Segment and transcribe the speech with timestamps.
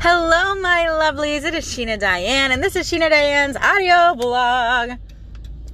[0.00, 1.42] Hello, my lovelies.
[1.42, 4.92] It is Sheena Diane, and this is Sheena Diane's audio blog.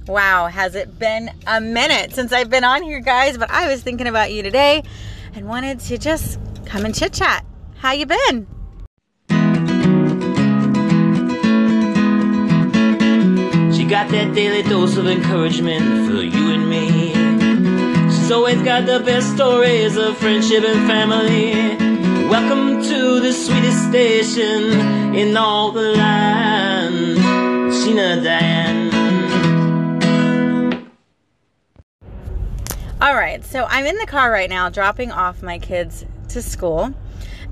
[0.07, 3.37] Wow, has it been a minute since I've been on here, guys?
[3.37, 4.81] But I was thinking about you today
[5.35, 7.45] and wanted to just come and chit chat.
[7.77, 8.47] How you been?
[13.75, 17.13] She got that daily dose of encouragement for you and me.
[18.09, 21.84] She's always got the best stories of friendship and family.
[22.37, 27.17] Welcome to the sweetest station in all the land,
[27.71, 28.91] Sheena Diane.
[32.99, 36.93] All right, so I'm in the car right now dropping off my kids to school.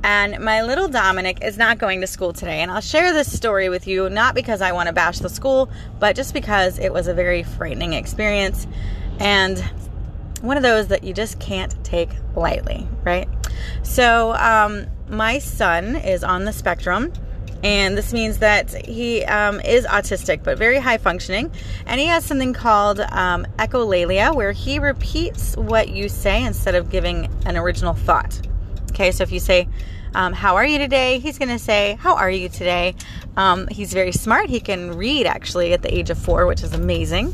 [0.03, 2.59] And my little Dominic is not going to school today.
[2.59, 5.69] And I'll share this story with you, not because I want to bash the school,
[5.97, 8.67] but just because it was a very frightening experience.
[9.19, 9.59] And
[10.41, 13.29] one of those that you just can't take lightly, right?
[13.83, 17.11] So, um, my son is on the spectrum,
[17.63, 21.49] and this means that he um, is autistic but very high functioning.
[21.85, 26.89] And he has something called um, echolalia, where he repeats what you say instead of
[26.89, 28.45] giving an original thought.
[28.91, 29.69] Okay, so if you say,
[30.13, 31.19] um, How are you today?
[31.19, 32.95] He's to say, How are you today?
[33.37, 34.49] Um, he's very smart.
[34.49, 37.33] He can read actually at the age of four, which is amazing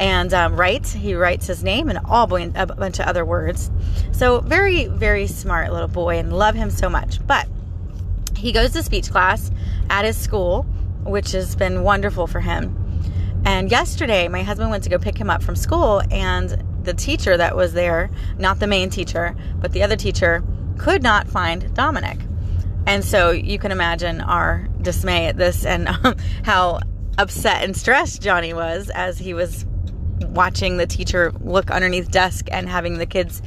[0.00, 0.92] and um, writes.
[0.92, 3.70] He writes his name and all a bunch of other words.
[4.12, 7.24] So very, very smart little boy, and love him so much.
[7.24, 7.46] But
[8.34, 9.50] he goes to speech class
[9.90, 10.62] at his school,
[11.04, 12.76] which has been wonderful for him.
[13.44, 17.36] And yesterday, my husband went to go pick him up from school, and the teacher
[17.36, 20.42] that was there, not the main teacher, but the other teacher,
[20.78, 22.18] could not find Dominic.
[22.86, 26.80] And so you can imagine our dismay at this and um, how
[27.18, 29.66] upset and stressed Johnny was as he was
[30.20, 33.42] watching the teacher look underneath desk and having the kids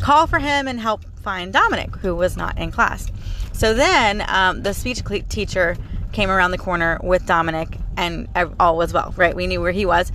[0.00, 3.10] call for him and help find Dominic, who was not in class.
[3.52, 5.76] So then um, the speech teacher
[6.12, 8.28] came around the corner with Dominic, and
[8.58, 9.34] all was well, right?
[9.34, 10.12] We knew where he was.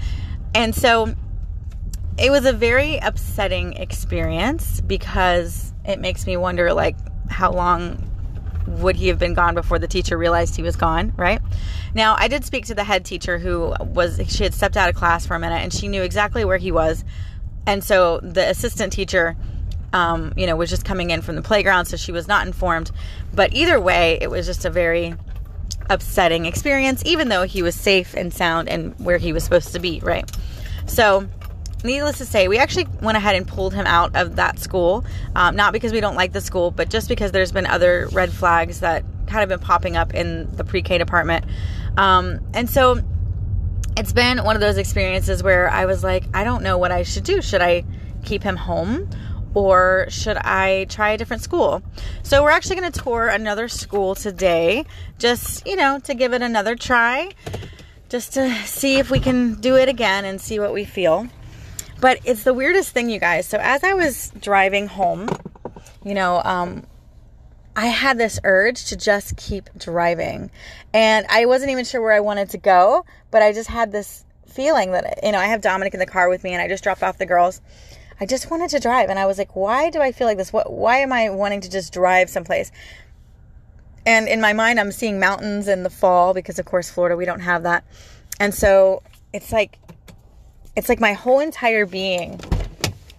[0.54, 1.14] And so
[2.18, 6.98] it was a very upsetting experience because it makes me wonder, like,
[7.30, 8.12] how long
[8.68, 11.42] would he have been gone before the teacher realized he was gone, right?
[11.94, 14.96] Now, I did speak to the head teacher who was, she had stepped out of
[14.96, 17.04] class for a minute and she knew exactly where he was.
[17.66, 19.36] And so the assistant teacher,
[19.94, 22.92] um, you know, was just coming in from the playground, so she was not informed.
[23.34, 25.16] But either way, it was just a very
[25.90, 29.80] upsetting experience, even though he was safe and sound and where he was supposed to
[29.80, 30.30] be, right?
[30.86, 31.28] So,
[31.84, 35.06] needless to say, we actually went ahead and pulled him out of that school.
[35.36, 38.32] Um, not because we don't like the school, but just because there's been other red
[38.32, 41.46] flags that kind of been popping up in the pre K department.
[41.98, 43.00] Um, and so
[43.98, 47.04] it's been one of those experiences where I was like, I don't know what I
[47.04, 47.42] should do.
[47.42, 47.84] Should I
[48.24, 49.10] keep him home?
[49.56, 51.82] Or should I try a different school?
[52.22, 54.86] So, we're actually going to tour another school today,
[55.18, 57.32] just, you know, to give it another try,
[58.08, 61.28] just to see if we can do it again and see what we feel.
[62.00, 63.48] But it's the weirdest thing, you guys.
[63.48, 65.30] So as I was driving home,
[66.04, 66.86] you know, um,
[67.76, 70.52] I had this urge to just keep driving.
[70.94, 74.26] And I wasn't even sure where I wanted to go, but I just had this
[74.48, 76.84] feeling that, you know, I have Dominic in the car with me and I just
[76.84, 77.62] dropped off the girls.
[78.20, 79.10] I just wanted to drive.
[79.10, 80.52] And I was like, why do I feel like this?
[80.52, 82.72] What, why am I wanting to just drive someplace?
[84.08, 87.26] And in my mind, I'm seeing mountains in the fall because, of course, Florida, we
[87.26, 87.84] don't have that.
[88.40, 89.04] And so
[89.34, 89.78] it's like
[90.78, 92.40] it's like my whole entire being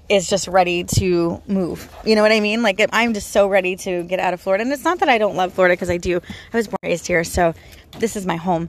[0.09, 1.93] is just ready to move.
[2.05, 2.63] You know what I mean?
[2.63, 4.63] Like I'm just so ready to get out of Florida.
[4.63, 6.21] And it's not that I don't love Florida because I do.
[6.53, 7.53] I was born raised here, so
[7.99, 8.69] this is my home.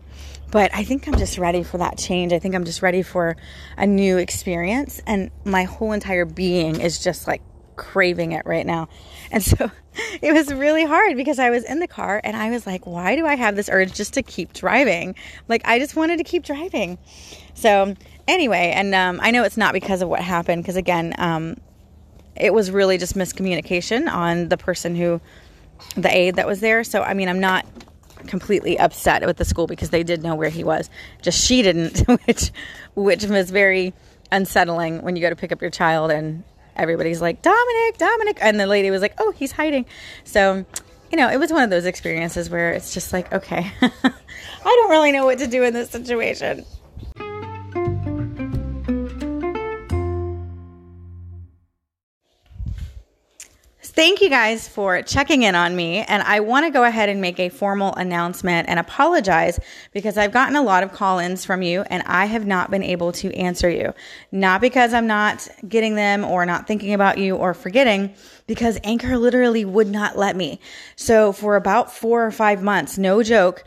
[0.52, 2.34] But I think I'm just ready for that change.
[2.34, 3.38] I think I'm just ready for
[3.78, 7.44] a new experience and my whole entire being is just like
[7.76, 8.90] craving it right now.
[9.32, 9.70] And so
[10.22, 13.16] it was really hard because I was in the car and I was like, why
[13.16, 15.14] do I have this urge just to keep driving?
[15.48, 16.98] Like I just wanted to keep driving.
[17.54, 17.96] So
[18.30, 21.58] anyway, and um, I know it's not because of what happened, because again, um,
[22.36, 25.20] it was really just miscommunication on the person who,
[25.96, 26.84] the aide that was there.
[26.84, 27.66] So, I mean, I'm not
[28.28, 30.90] completely upset with the school because they did know where he was.
[31.22, 32.52] Just she didn't, which,
[32.96, 33.94] which was very
[34.32, 36.44] unsettling when you go to pick up your child and
[36.76, 38.38] everybody's like, Dominic, Dominic.
[38.42, 39.86] And the lady was like, oh, he's hiding.
[40.24, 40.66] So,
[41.12, 44.12] you know, it was one of those experiences where it's just like, okay, I
[44.64, 46.66] don't really know what to do in this situation.
[53.90, 56.00] Thank you guys for checking in on me.
[56.00, 59.60] And I want to go ahead and make a formal announcement and apologize
[59.92, 62.84] because I've gotten a lot of call ins from you and I have not been
[62.84, 63.94] able to answer you.
[64.32, 68.14] Not because I'm not getting them or not thinking about you or forgetting,
[68.48, 70.60] because Anchor literally would not let me.
[70.96, 73.64] So for about four or five months, no joke,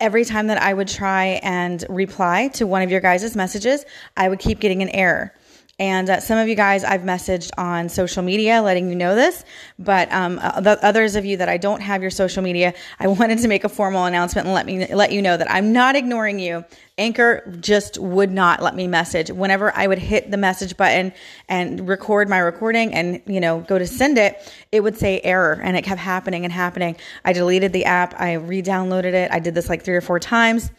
[0.00, 3.84] every time that I would try and reply to one of your guys' messages,
[4.16, 5.34] I would keep getting an error.
[5.78, 9.44] And uh, some of you guys I've messaged on social media letting you know this,
[9.76, 13.06] but um, uh, the others of you that I don't have your social media, I
[13.08, 15.96] wanted to make a formal announcement and let me let you know that I'm not
[15.96, 16.64] ignoring you.
[16.96, 19.28] Anchor just would not let me message.
[19.30, 21.12] Whenever I would hit the message button
[21.48, 25.60] and record my recording and you know go to send it, it would say error,
[25.60, 26.94] and it kept happening and happening.
[27.24, 28.14] I deleted the app.
[28.20, 29.32] I re-downloaded it.
[29.32, 30.70] I did this like three or four times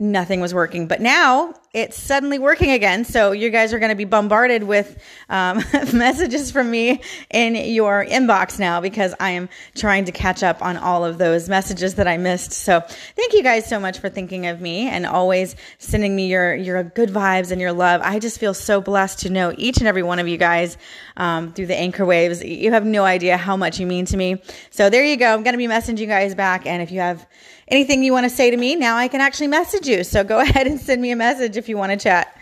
[0.00, 0.88] nothing was working.
[0.88, 3.04] But now it's suddenly working again.
[3.04, 5.58] So you guys are going to be bombarded with um,
[5.92, 7.00] messages from me
[7.30, 11.48] in your inbox now because I am trying to catch up on all of those
[11.48, 12.50] messages that I missed.
[12.52, 16.56] So thank you guys so much for thinking of me and always sending me your
[16.56, 18.00] your good vibes and your love.
[18.02, 20.76] I just feel so blessed to know each and every one of you guys
[21.16, 22.42] um, through the anchor waves.
[22.42, 24.42] You have no idea how much you mean to me.
[24.70, 25.32] So there you go.
[25.32, 27.24] I'm going to be messaging you guys back, and if you have
[27.70, 30.04] anything you want to say to me, now I can actually message you.
[30.04, 32.36] So go ahead and send me a message if you want to chat.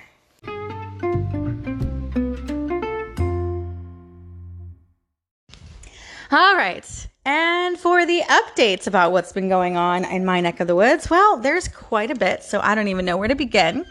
[6.30, 7.08] All right.
[7.24, 11.10] And for the updates about what's been going on in my neck of the woods,
[11.10, 13.84] well, there's quite a bit, so I don't even know where to begin.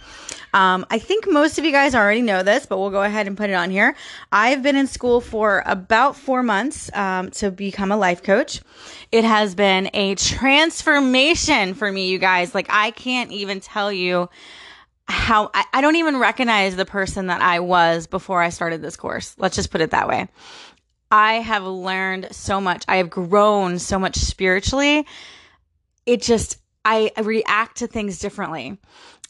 [0.53, 3.37] Um, I think most of you guys already know this, but we'll go ahead and
[3.37, 3.95] put it on here.
[4.31, 8.61] I've been in school for about four months um, to become a life coach.
[9.11, 12.55] It has been a transformation for me, you guys.
[12.55, 14.29] Like, I can't even tell you
[15.07, 18.95] how I, I don't even recognize the person that I was before I started this
[18.95, 19.35] course.
[19.37, 20.27] Let's just put it that way.
[21.09, 22.83] I have learned so much.
[22.87, 25.05] I have grown so much spiritually.
[26.05, 28.77] It just, I react to things differently.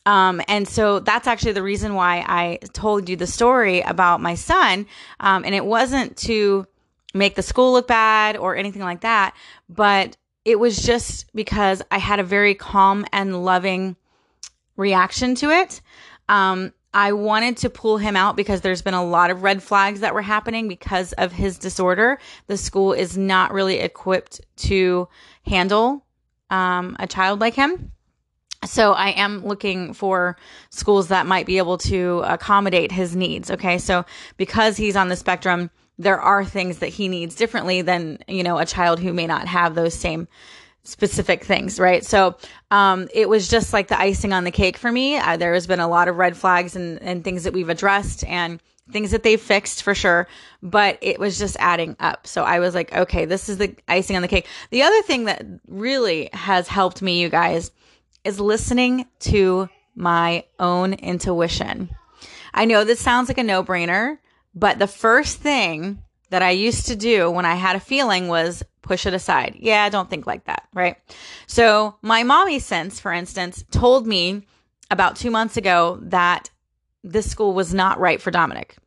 [0.06, 4.36] Um, and so that's actually the reason why I told you the story about my
[4.36, 4.88] son.
[5.20, 6.66] Um, and it wasn't to
[7.14, 9.36] make the school look bad or anything like that,
[9.70, 10.16] but
[10.46, 13.98] it was just because I had a very calm and loving
[14.78, 15.82] reaction to it.
[16.30, 20.00] Um, I wanted to pull him out because there's been a lot of red flags
[20.00, 22.18] that were happening because of his disorder.
[22.48, 25.08] The school is not really equipped to
[25.46, 26.06] handle
[26.50, 27.92] um, a child like him.
[28.66, 30.38] So I am looking for
[30.72, 33.52] schools that might be able to accommodate his needs.
[33.52, 33.78] Okay.
[33.78, 34.06] So
[34.38, 35.70] because he's on the spectrum,
[36.00, 39.48] there are things that he needs differently than, you know, a child who may not
[39.48, 40.28] have those same
[40.88, 42.06] specific things, right?
[42.06, 42.38] So,
[42.72, 45.18] um, it was just like the icing on the cake for me.
[45.18, 48.24] Uh, there has been a lot of red flags and, and things that we've addressed
[48.24, 48.62] and
[48.92, 50.28] things that they've fixed for sure,
[50.64, 52.26] but it was just adding up.
[52.26, 54.48] So I was like, okay, this is the icing on the cake.
[54.70, 57.72] The other thing that really has helped me, you guys,
[58.24, 61.90] is listening to my own intuition.
[62.54, 64.20] I know this sounds like a no brainer,
[64.56, 68.64] but the first thing that I used to do when I had a feeling was
[68.82, 69.58] push it aside.
[69.60, 70.96] Yeah, don't think like that, right?
[71.46, 74.46] So, my mommy sense, for instance, told me
[74.90, 76.50] about two months ago that
[77.04, 78.78] this school was not right for Dominic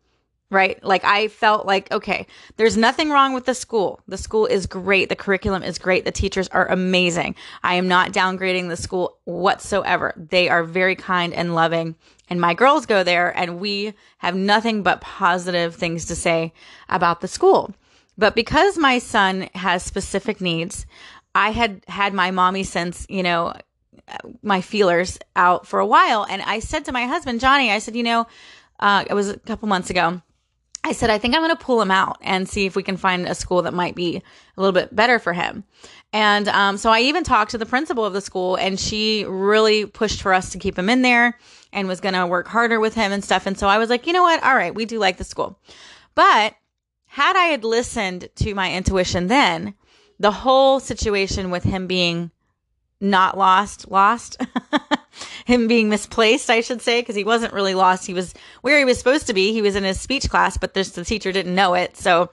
[0.51, 0.83] right?
[0.83, 2.27] Like I felt like, okay,
[2.57, 4.01] there's nothing wrong with the school.
[4.09, 5.09] The school is great.
[5.09, 6.05] The curriculum is great.
[6.05, 7.37] The teachers are amazing.
[7.63, 10.13] I am not downgrading the school whatsoever.
[10.17, 11.95] They are very kind and loving.
[12.31, 16.53] And my girls go there and we have nothing but positive things to say
[16.88, 17.75] about the school.
[18.17, 20.87] But because my son has specific needs,
[21.35, 23.55] I had had my mommy sense, you know,
[24.43, 26.25] my feelers out for a while.
[26.29, 28.27] And I said to my husband, Johnny, I said, you know,
[28.79, 30.22] uh, it was a couple months ago.
[30.82, 32.96] I said, I think I'm going to pull him out and see if we can
[32.96, 34.22] find a school that might be
[34.56, 35.65] a little bit better for him.
[36.13, 39.84] And um, so I even talked to the principal of the school, and she really
[39.84, 41.39] pushed for us to keep him in there
[41.72, 43.46] and was going to work harder with him and stuff.
[43.46, 44.43] And so I was like, you know what?
[44.43, 45.58] All right, we do like the school.
[46.15, 46.55] But
[47.06, 49.75] had I had listened to my intuition then,
[50.19, 52.31] the whole situation with him being
[53.01, 54.41] not lost, lost,
[55.44, 58.06] him being misplaced, I should say, because he wasn't really lost.
[58.06, 59.53] He was where he was supposed to be.
[59.53, 61.97] He was in his speech class, but this, the teacher didn't know it.
[61.97, 62.31] So it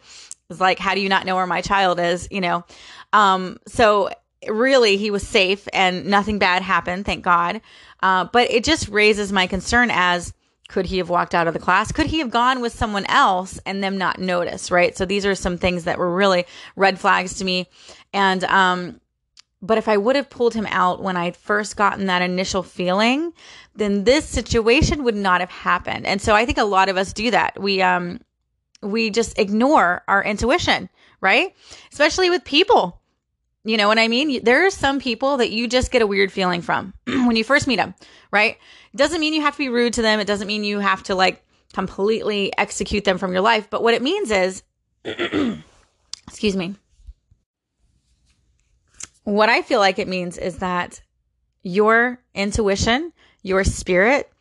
[0.49, 2.27] was like, how do you not know where my child is?
[2.31, 2.65] You know?
[3.13, 4.09] Um, so
[4.47, 7.61] really he was safe and nothing bad happened, thank God.
[8.01, 10.33] Uh, but it just raises my concern as
[10.67, 11.91] could he have walked out of the class?
[11.91, 14.69] Could he have gone with someone else and them not notice?
[14.69, 14.97] Right.
[14.97, 16.45] So these are some things that were really
[16.75, 17.67] red flags to me.
[18.13, 18.99] And, um,
[19.61, 23.33] but if I would have pulled him out when I'd first gotten that initial feeling,
[23.75, 26.05] then this situation would not have happened.
[26.05, 27.59] And so I think a lot of us do that.
[27.59, 28.19] We, um,
[28.81, 30.89] we just ignore our intuition,
[31.21, 31.55] right?
[31.91, 33.01] Especially with people.
[33.63, 34.43] You know what I mean?
[34.43, 37.67] There are some people that you just get a weird feeling from when you first
[37.67, 37.95] meet them,
[38.31, 38.57] right?
[38.93, 40.19] It doesn't mean you have to be rude to them.
[40.19, 43.69] It doesn't mean you have to like completely execute them from your life.
[43.69, 44.63] But what it means is,
[46.27, 46.75] excuse me,
[49.27, 51.01] what I feel like it means is that
[51.61, 53.11] your intuition,
[53.43, 54.31] your spirit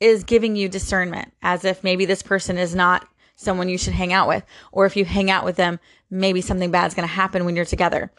[0.00, 3.06] is giving you discernment as if maybe this person is not
[3.36, 4.44] someone you should hang out with.
[4.72, 5.78] Or if you hang out with them,
[6.10, 8.10] maybe something bad's going to happen when you're together.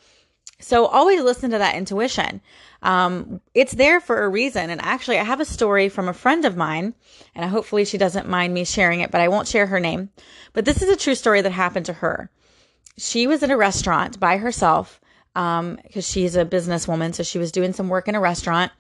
[0.61, 2.39] So always listen to that intuition.
[2.81, 4.69] Um, it's there for a reason.
[4.69, 6.93] And actually, I have a story from a friend of mine,
[7.35, 10.09] and hopefully she doesn't mind me sharing it, but I won't share her name.
[10.53, 12.31] But this is a true story that happened to her.
[12.97, 15.01] She was in a restaurant by herself
[15.37, 17.13] because um, she's a businesswoman.
[17.13, 18.71] So she was doing some work in a restaurant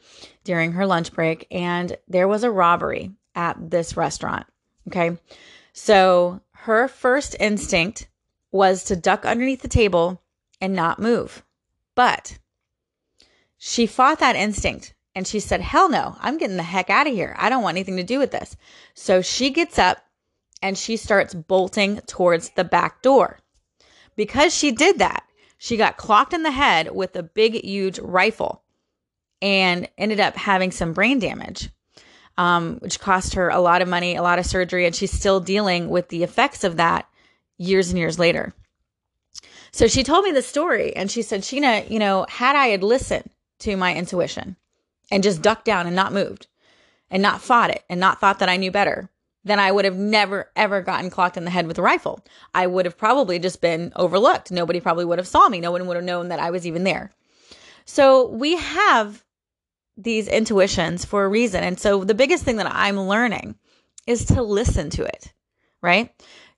[0.43, 4.47] during her lunch break, and there was a robbery at this restaurant.
[4.87, 5.17] Okay.
[5.73, 8.07] So her first instinct
[8.51, 10.19] was to duck underneath the table
[10.59, 11.43] and not move.
[11.93, 12.39] But
[13.59, 17.13] she fought that instinct and she said, Hell no, I'm getting the heck out of
[17.13, 17.35] here.
[17.37, 18.55] I don't want anything to do with this.
[18.95, 19.99] So she gets up
[20.63, 23.37] and she starts bolting towards the back door.
[24.15, 25.26] Because she did that,
[25.57, 28.63] she got clocked in the head with a big, huge rifle
[29.41, 31.69] and ended up having some brain damage,
[32.37, 35.39] um, which cost her a lot of money, a lot of surgery, and she's still
[35.39, 37.07] dealing with the effects of that
[37.57, 38.53] years and years later.
[39.71, 42.83] So she told me the story and she said, Sheena, you know, had I had
[42.83, 44.55] listened to my intuition
[45.11, 46.47] and just ducked down and not moved
[47.09, 49.09] and not fought it and not thought that I knew better,
[49.47, 52.23] then I would have never ever gotten clocked in the head with a rifle.
[52.53, 54.51] I would have probably just been overlooked.
[54.51, 55.59] Nobody probably would have saw me.
[55.59, 57.11] No one would have known that I was even there.
[57.85, 59.23] So we have
[59.95, 61.63] these intuitions for a reason.
[61.63, 63.55] And so the biggest thing that I'm learning
[64.05, 65.33] is to listen to it,
[65.81, 66.13] right?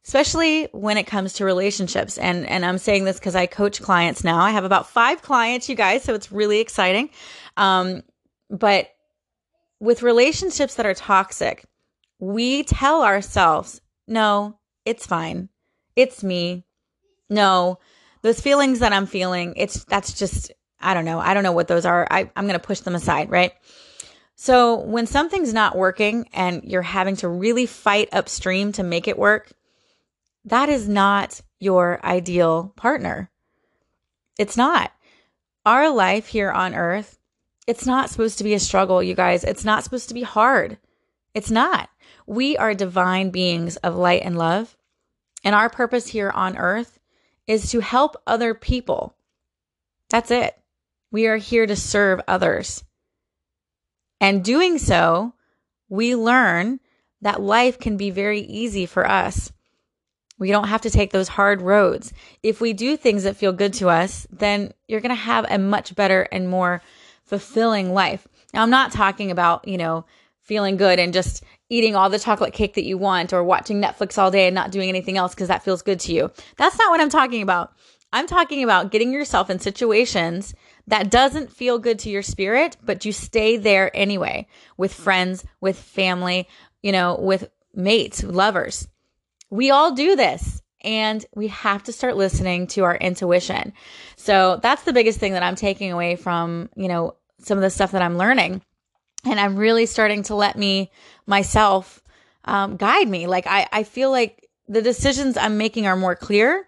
[0.05, 2.17] Especially when it comes to relationships.
[2.17, 4.39] And and I'm saying this because I coach clients now.
[4.39, 7.10] I have about five clients, you guys, so it's really exciting.
[7.58, 8.03] Um,
[8.50, 8.89] but
[9.79, 11.65] with relationships that are toxic,
[12.19, 15.49] we tell ourselves, no, it's fine.
[15.95, 16.65] It's me.
[17.29, 17.79] No,
[18.21, 21.19] those feelings that I'm feeling, it's that's just, I don't know.
[21.19, 22.07] I don't know what those are.
[22.09, 23.53] I, I'm going to push them aside, right?
[24.35, 29.17] So when something's not working and you're having to really fight upstream to make it
[29.17, 29.51] work,
[30.45, 33.29] that is not your ideal partner.
[34.38, 34.91] It's not.
[35.65, 37.19] Our life here on earth,
[37.67, 39.43] it's not supposed to be a struggle, you guys.
[39.43, 40.77] It's not supposed to be hard.
[41.33, 41.89] It's not.
[42.29, 44.77] We are divine beings of light and love.
[45.43, 47.00] And our purpose here on earth
[47.48, 49.15] is to help other people.
[50.09, 50.55] That's it.
[51.09, 52.83] We are here to serve others.
[54.21, 55.33] And doing so,
[55.89, 56.79] we learn
[57.19, 59.51] that life can be very easy for us.
[60.38, 62.13] We don't have to take those hard roads.
[62.43, 65.57] If we do things that feel good to us, then you're going to have a
[65.57, 66.83] much better and more
[67.24, 68.27] fulfilling life.
[68.53, 70.05] Now, I'm not talking about, you know,
[70.50, 74.18] feeling good and just eating all the chocolate cake that you want or watching Netflix
[74.18, 76.32] all day and not doing anything else because that feels good to you.
[76.58, 77.72] That's not what I'm talking about.
[78.12, 80.56] I'm talking about getting yourself in situations
[80.88, 85.77] that doesn't feel good to your spirit, but you stay there anyway with friends, with
[85.77, 86.48] family,
[86.82, 88.88] you know, with mates, lovers.
[89.51, 93.74] We all do this and we have to start listening to our intuition.
[94.15, 97.70] So that's the biggest thing that I'm taking away from, you know, some of the
[97.70, 98.63] stuff that I'm learning
[99.25, 100.91] and I'm really starting to let me
[101.25, 102.01] myself
[102.45, 103.27] um, guide me.
[103.27, 106.67] Like I, I feel like the decisions I'm making are more clear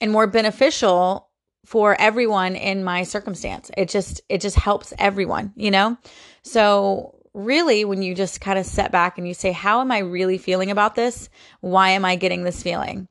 [0.00, 1.28] and more beneficial
[1.64, 3.70] for everyone in my circumstance.
[3.76, 5.98] It just it just helps everyone, you know?
[6.42, 9.98] So really when you just kind of set back and you say, how am I
[9.98, 11.28] really feeling about this?
[11.60, 13.08] Why am I getting this feeling?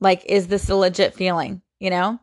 [0.00, 1.62] Like, is this a legit feeling?
[1.80, 2.20] You know?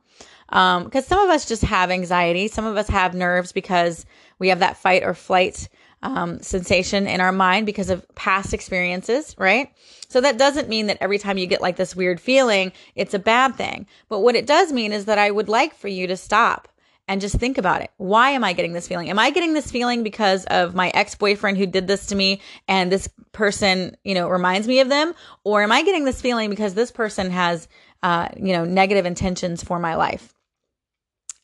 [0.49, 2.47] Um, because some of us just have anxiety.
[2.47, 4.05] Some of us have nerves because
[4.41, 5.69] we have that fight or flight
[6.01, 9.71] um, sensation in our mind because of past experiences, right?
[10.09, 13.19] So that doesn't mean that every time you get like this weird feeling, it's a
[13.19, 13.85] bad thing.
[14.09, 16.67] But what it does mean is that I would like for you to stop
[17.07, 17.91] and just think about it.
[17.97, 19.11] Why am I getting this feeling?
[19.11, 22.41] Am I getting this feeling because of my ex boyfriend who did this to me
[22.67, 25.13] and this person, you know, reminds me of them?
[25.43, 27.67] Or am I getting this feeling because this person has,
[28.01, 30.33] uh, you know, negative intentions for my life?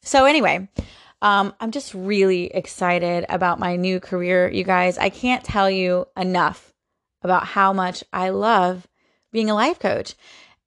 [0.01, 0.69] So, anyway,
[1.21, 4.97] um, I'm just really excited about my new career, you guys.
[4.97, 6.73] I can't tell you enough
[7.21, 8.87] about how much I love
[9.31, 10.15] being a life coach.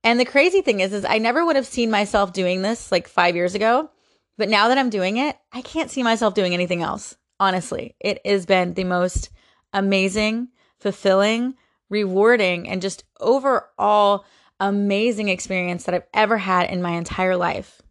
[0.02, 3.06] And the crazy thing is, is I never would have seen myself doing this like
[3.06, 3.90] five years ago.
[4.38, 7.16] But now that I'm doing it, I can't see myself doing anything else.
[7.38, 9.30] Honestly, it has been the most
[9.72, 11.54] amazing, fulfilling,
[11.90, 14.24] rewarding, and just overall
[14.58, 17.82] amazing experience that I've ever had in my entire life.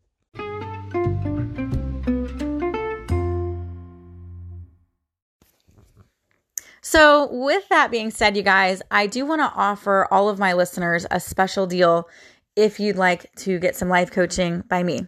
[6.92, 10.54] So, with that being said, you guys, I do want to offer all of my
[10.54, 12.10] listeners a special deal
[12.56, 15.06] if you'd like to get some life coaching by me.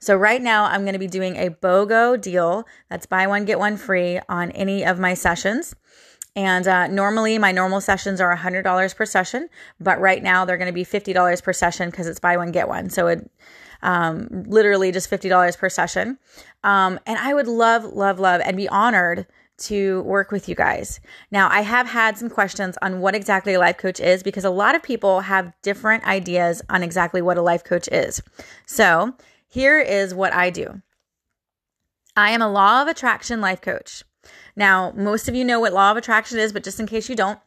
[0.00, 3.58] So, right now, I'm going to be doing a BOGO deal that's buy one, get
[3.58, 5.74] one free on any of my sessions.
[6.36, 9.48] And uh, normally, my normal sessions are $100 per session,
[9.80, 12.68] but right now they're going to be $50 per session because it's buy one, get
[12.68, 12.88] one.
[12.88, 13.28] So, it
[13.82, 16.18] um, literally just $50 per session.
[16.62, 19.26] Um, and I would love, love, love, and be honored
[19.58, 21.00] to work with you guys.
[21.30, 24.50] Now, I have had some questions on what exactly a life coach is because a
[24.50, 28.22] lot of people have different ideas on exactly what a life coach is.
[28.66, 29.14] So,
[29.48, 30.82] here is what I do
[32.16, 34.02] I am a law of attraction life coach.
[34.56, 37.16] Now, most of you know what law of attraction is, but just in case you
[37.16, 37.38] don't,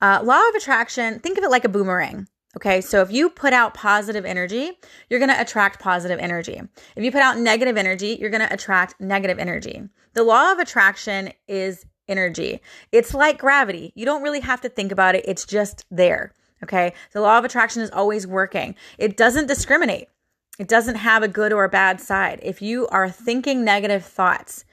[0.00, 2.28] uh, law of attraction, think of it like a boomerang.
[2.56, 4.72] Okay, so if you put out positive energy,
[5.08, 6.60] you're gonna attract positive energy.
[6.96, 9.82] If you put out negative energy, you're gonna attract negative energy.
[10.12, 12.60] The law of attraction is energy.
[12.90, 13.92] It's like gravity.
[13.94, 16.34] You don't really have to think about it, it's just there.
[16.62, 20.08] Okay, the law of attraction is always working, it doesn't discriminate,
[20.58, 22.38] it doesn't have a good or a bad side.
[22.42, 24.64] If you are thinking negative thoughts,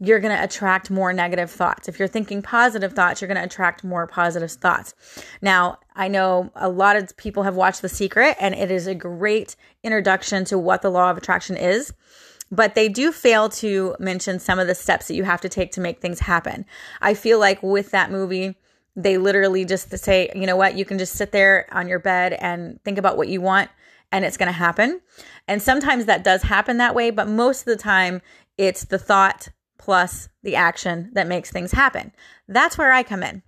[0.00, 1.86] you're going to attract more negative thoughts.
[1.86, 4.94] If you're thinking positive thoughts, you're going to attract more positive thoughts.
[5.42, 8.94] Now, I know a lot of people have watched The Secret, and it is a
[8.94, 11.92] great introduction to what the law of attraction is.
[12.50, 15.70] But they do fail to mention some of the steps that you have to take
[15.72, 16.64] to make things happen.
[17.00, 18.56] I feel like with that movie,
[18.96, 22.32] they literally just say, you know what, you can just sit there on your bed
[22.32, 23.70] and think about what you want
[24.12, 25.00] and it's going to happen.
[25.46, 28.20] And sometimes that does happen that way, but most of the time
[28.58, 29.50] it's the thought
[29.90, 32.12] plus the action that makes things happen.
[32.46, 33.42] That's where I come in.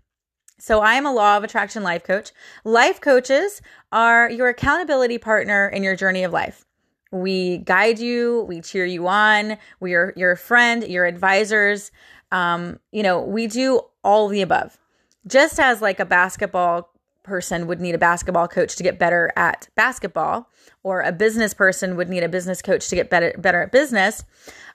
[0.59, 2.33] So I am a law of attraction life coach.
[2.65, 6.65] Life coaches are your accountability partner in your journey of life.
[7.13, 11.93] We guide you, we cheer you on, we are your friend, your advisors.
[12.33, 14.77] Um, you know, we do all the above.
[15.25, 16.91] Just as like a basketball
[17.23, 20.49] person would need a basketball coach to get better at basketball,
[20.83, 24.25] or a business person would need a business coach to get better better at business,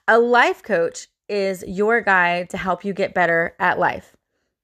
[0.06, 4.16] a life coach is your guide to help you get better at life.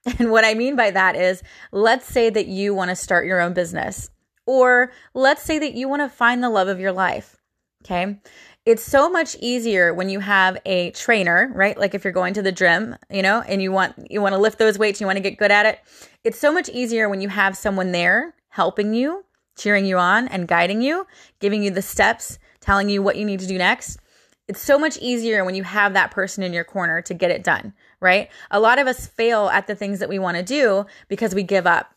[0.18, 3.40] And what I mean by that is, let's say that you want to start your
[3.40, 4.10] own business,
[4.44, 7.36] or let's say that you want to find the love of your life.
[7.84, 8.18] Okay.
[8.66, 11.76] It's so much easier when you have a trainer, right?
[11.78, 14.38] Like if you're going to the gym, you know, and you want you want to
[14.38, 15.80] lift those weights, you want to get good at it.
[16.22, 19.24] It's so much easier when you have someone there helping you,
[19.56, 21.06] cheering you on and guiding you,
[21.40, 23.98] giving you the steps, telling you what you need to do next
[24.46, 27.42] it's so much easier when you have that person in your corner to get it
[27.42, 28.28] done, right?
[28.50, 31.42] A lot of us fail at the things that we want to do because we
[31.42, 31.94] give up.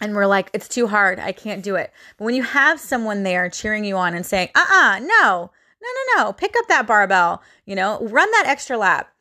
[0.00, 1.18] And we're like, it's too hard.
[1.18, 1.92] I can't do it.
[2.16, 5.50] But when you have someone there cheering you on and saying, uh uh no,
[5.82, 9.12] no, no, no, pick up that barbell, you know, run that extra lap,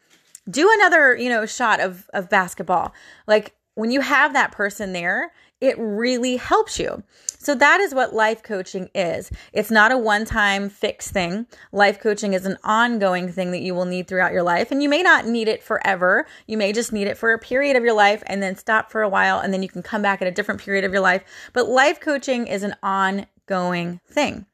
[0.49, 2.93] do another, you know, shot of, of basketball.
[3.25, 7.03] Like when you have that person there, it really helps you.
[7.47, 9.31] So that is what life coaching is.
[9.53, 11.47] It's not a one time fix thing.
[11.71, 14.69] Life coaching is an ongoing thing that you will need throughout your life.
[14.69, 16.27] And you may not need it forever.
[16.45, 19.01] You may just need it for a period of your life and then stop for
[19.01, 21.23] a while and then you can come back at a different period of your life.
[21.53, 24.45] But life coaching is an ongoing thing.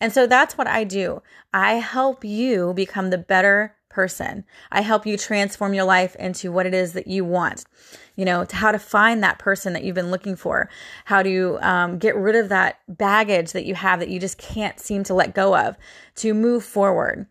[0.00, 1.20] And so that's what I do.
[1.52, 4.44] I help you become the better person.
[4.72, 7.66] I help you transform your life into what it is that you want
[8.18, 10.68] you know, to how to find that person that you've been looking for,
[11.04, 14.80] how to um, get rid of that baggage that you have that you just can't
[14.80, 15.76] seem to let go of
[16.16, 17.26] to move forward.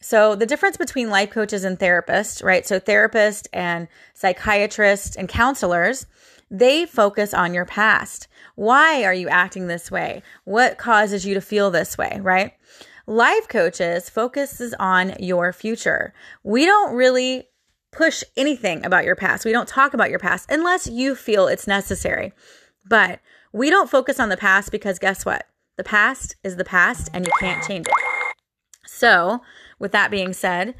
[0.00, 2.64] So, the difference between life coaches and therapists, right?
[2.64, 6.06] So, therapists and psychiatrists and counselors,
[6.48, 8.28] they focus on your past.
[8.54, 10.22] Why are you acting this way?
[10.44, 12.52] What causes you to feel this way, right?
[13.08, 16.14] Life coaches focuses on your future.
[16.44, 17.48] We don't really
[17.90, 19.44] push anything about your past.
[19.44, 22.32] We don't talk about your past unless you feel it's necessary.
[22.88, 23.20] But
[23.52, 25.46] we don't focus on the past because guess what?
[25.76, 27.94] The past is the past and you can't change it.
[28.86, 29.42] So,
[29.78, 30.74] with that being said,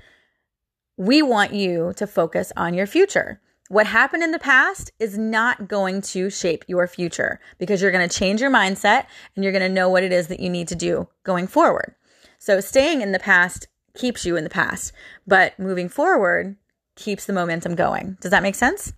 [0.96, 3.40] we want you to focus on your future.
[3.68, 8.08] What happened in the past is not going to shape your future because you're going
[8.08, 10.66] to change your mindset and you're going to know what it is that you need
[10.68, 11.94] to do going forward.
[12.38, 14.92] So, staying in the past keeps you in the past,
[15.26, 16.56] but moving forward
[16.98, 18.18] keeps the momentum going.
[18.20, 18.92] Does that make sense?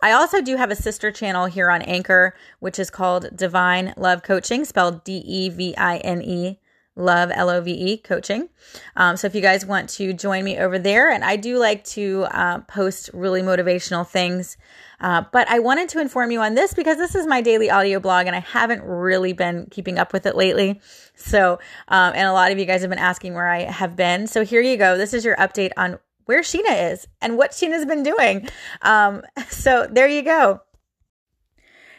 [0.00, 4.22] I also do have a sister channel here on Anchor, which is called Divine Love
[4.22, 6.58] Coaching, spelled D E V I N E
[6.94, 8.48] love l-o-v-e coaching.
[8.96, 11.84] Um, so if you guys want to join me over there and i do like
[11.84, 14.58] to uh, post really motivational things
[15.00, 17.98] uh, but i wanted to inform you on this because this is my daily audio
[17.98, 20.80] blog and i haven't really been keeping up with it lately.
[21.14, 24.26] So um, and a lot of you guys have been asking where i have been.
[24.26, 24.98] So here you go.
[24.98, 28.48] This is your update on where Sheena is and what Sheena's been doing.
[28.82, 30.60] Um, so there you go.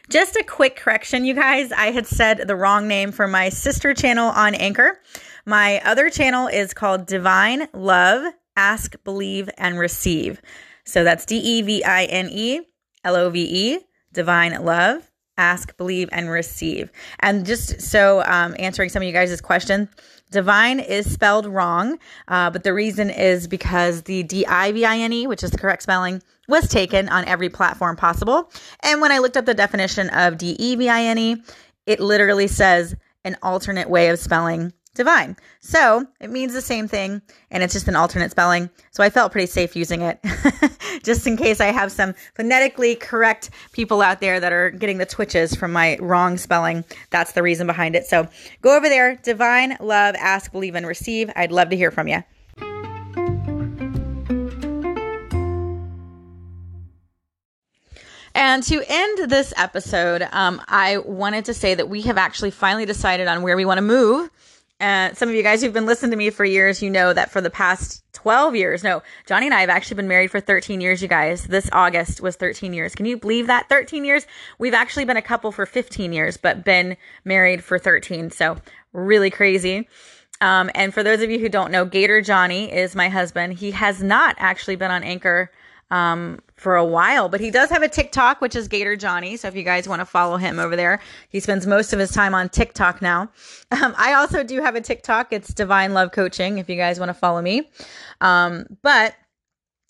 [0.10, 1.72] Just a quick correction, you guys.
[1.72, 5.00] I had said the wrong name for my sister channel on Anchor.
[5.46, 10.42] My other channel is called Divine Love, Ask, Believe, and Receive.
[10.86, 12.62] So that's D E V I N E
[13.04, 13.80] L O V E,
[14.12, 16.92] Divine Love, Ask, Believe, and Receive.
[17.20, 19.90] And just so um, answering some of you guys' questions,
[20.32, 24.98] Divine is spelled wrong, uh, but the reason is because the D I V I
[24.98, 28.52] N E, which is the correct spelling, was taken on every platform possible.
[28.82, 31.44] And when I looked up the definition of D E V I N E,
[31.86, 35.36] it literally says an alternate way of spelling divine.
[35.60, 38.70] So it means the same thing and it's just an alternate spelling.
[38.92, 40.20] So I felt pretty safe using it
[41.04, 45.06] just in case I have some phonetically correct people out there that are getting the
[45.06, 46.86] twitches from my wrong spelling.
[47.10, 48.06] That's the reason behind it.
[48.06, 48.28] So
[48.62, 51.32] go over there, divine, love, ask, believe, and receive.
[51.36, 52.24] I'd love to hear from you.
[58.36, 62.86] And to end this episode, um, I wanted to say that we have actually finally
[62.86, 64.32] decided on where we want to move
[64.84, 67.32] uh, some of you guys who've been listening to me for years, you know that
[67.32, 70.82] for the past 12 years, no, Johnny and I have actually been married for 13
[70.82, 71.46] years, you guys.
[71.46, 72.94] This August was 13 years.
[72.94, 73.70] Can you believe that?
[73.70, 74.28] 13 years?
[74.60, 78.30] We've actually been a couple for 15 years, but been married for 13.
[78.32, 78.58] So
[78.92, 79.88] really crazy.
[80.42, 83.54] Um, and for those of you who don't know, Gator Johnny is my husband.
[83.54, 85.50] He has not actually been on Anchor
[85.92, 89.36] um, for a while, but he does have a TikTok, which is Gator Johnny.
[89.36, 92.10] So if you guys want to follow him over there, he spends most of his
[92.12, 93.30] time on TikTok now.
[93.74, 95.34] Um, I also do have a TikTok.
[95.34, 96.60] It's Divine Love Coaching.
[96.60, 97.72] If you guys want to follow me,
[98.22, 99.16] um, but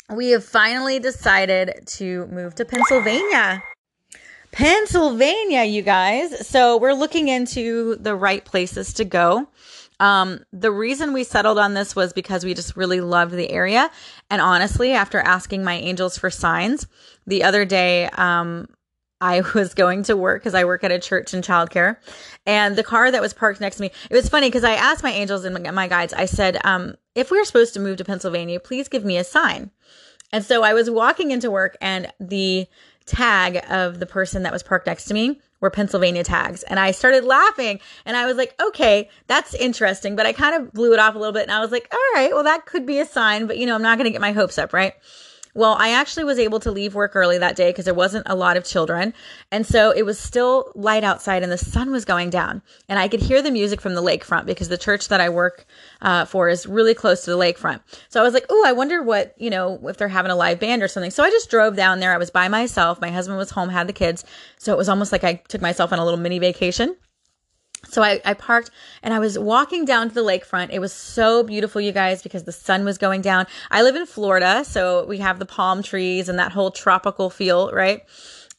[0.09, 3.61] we have finally decided to move to Pennsylvania.
[4.53, 6.47] Pennsylvania, you guys.
[6.47, 9.49] So we're looking into the right places to go.
[10.03, 13.89] Um, the reason we settled on this was because we just really loved the area.
[14.29, 16.87] And honestly, after asking my angels for signs,
[17.25, 18.67] the other day, um,
[19.21, 21.95] I was going to work because I work at a church in childcare.
[22.45, 25.03] And the car that was parked next to me, it was funny because I asked
[25.03, 28.59] my angels and my guides, I said, um, if we're supposed to move to Pennsylvania,
[28.59, 29.71] please give me a sign.
[30.33, 32.67] And so I was walking into work and the
[33.05, 36.63] tag of the person that was parked next to me were Pennsylvania tags.
[36.63, 40.15] And I started laughing and I was like, okay, that's interesting.
[40.15, 42.21] But I kind of blew it off a little bit and I was like, all
[42.21, 44.21] right, well, that could be a sign, but you know, I'm not going to get
[44.21, 44.93] my hopes up, right?
[45.55, 48.35] Well, I actually was able to leave work early that day because there wasn't a
[48.35, 49.13] lot of children.
[49.51, 52.63] And so it was still light outside and the sun was going down.
[52.89, 55.65] And I could hear the music from the lakefront because the church that I work
[56.01, 57.81] uh, for is really close to the lakefront.
[58.09, 60.59] So I was like, oh, I wonder what, you know, if they're having a live
[60.59, 61.11] band or something.
[61.11, 62.13] So I just drove down there.
[62.13, 62.99] I was by myself.
[62.99, 64.25] My husband was home, had the kids.
[64.57, 66.95] So it was almost like I took myself on a little mini vacation.
[67.87, 70.69] So I, I parked and I was walking down to the lakefront.
[70.71, 73.45] It was so beautiful, you guys, because the sun was going down.
[73.69, 77.71] I live in Florida, so we have the palm trees and that whole tropical feel,
[77.71, 78.03] right?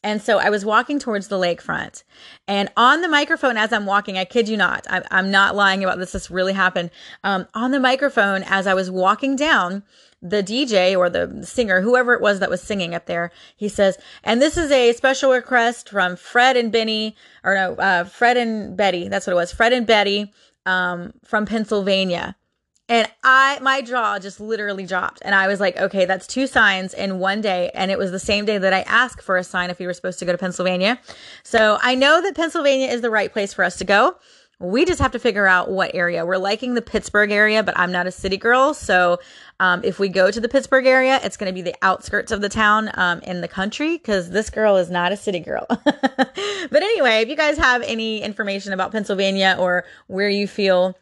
[0.04, 2.02] And so I was walking towards the lakefront.
[2.46, 5.82] And on the microphone as I'm walking, I kid you not, I, I'm not lying
[5.82, 6.90] about this, this really happened.
[7.24, 9.82] Um, on the microphone as I was walking down,
[10.24, 13.98] the DJ or the singer, whoever it was that was singing up there, he says,
[14.24, 18.74] and this is a special request from Fred and Benny, or no, uh, Fred and
[18.76, 19.06] Betty.
[19.08, 19.52] That's what it was.
[19.52, 20.32] Fred and Betty,
[20.64, 22.36] um, from Pennsylvania.
[22.88, 25.20] And I, my jaw just literally dropped.
[25.24, 27.70] And I was like, okay, that's two signs in one day.
[27.74, 29.94] And it was the same day that I asked for a sign if we were
[29.94, 31.00] supposed to go to Pennsylvania.
[31.42, 34.16] So I know that Pennsylvania is the right place for us to go.
[34.64, 36.24] We just have to figure out what area.
[36.24, 38.74] We're liking the Pittsburgh area, but I'm not a city girl.
[38.74, 39.20] So
[39.60, 42.40] um, if we go to the Pittsburgh area, it's going to be the outskirts of
[42.40, 45.66] the town um, in the country because this girl is not a city girl.
[45.84, 50.96] but anyway, if you guys have any information about Pennsylvania or where you feel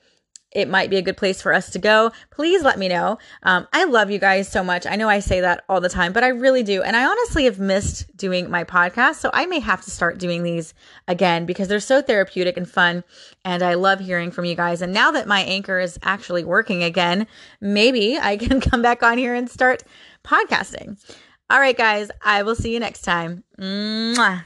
[0.52, 3.18] it might be a good place for us to go, please let me know.
[3.42, 4.86] Um, I love you guys so much.
[4.86, 6.82] I know I say that all the time, but I really do.
[6.82, 9.16] And I honestly have missed doing my podcast.
[9.16, 10.74] So I may have to start doing these
[11.08, 13.02] again because they're so therapeutic and fun.
[13.44, 14.82] And I love hearing from you guys.
[14.82, 17.26] And now that my anchor is actually working again,
[17.60, 19.82] maybe I can come back on here and start
[20.24, 20.98] podcasting.
[21.50, 23.44] All right, guys, I will see you next time.
[23.58, 24.44] Mwah.